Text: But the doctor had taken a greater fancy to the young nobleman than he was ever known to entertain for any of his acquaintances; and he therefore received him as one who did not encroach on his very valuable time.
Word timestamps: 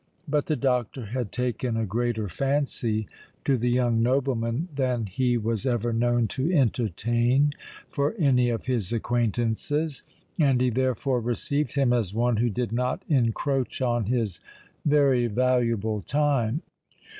But 0.27 0.47
the 0.47 0.55
doctor 0.55 1.05
had 1.05 1.31
taken 1.31 1.77
a 1.77 1.85
greater 1.85 2.27
fancy 2.27 3.07
to 3.45 3.55
the 3.55 3.69
young 3.69 4.01
nobleman 4.01 4.67
than 4.75 5.05
he 5.05 5.37
was 5.37 5.63
ever 5.67 5.93
known 5.93 6.27
to 6.29 6.51
entertain 6.51 7.53
for 7.87 8.15
any 8.17 8.49
of 8.49 8.65
his 8.65 8.91
acquaintances; 8.91 10.01
and 10.39 10.59
he 10.59 10.71
therefore 10.71 11.19
received 11.19 11.73
him 11.73 11.93
as 11.93 12.15
one 12.15 12.37
who 12.37 12.49
did 12.49 12.71
not 12.71 13.03
encroach 13.09 13.79
on 13.79 14.05
his 14.05 14.39
very 14.83 15.27
valuable 15.27 16.01
time. 16.01 16.63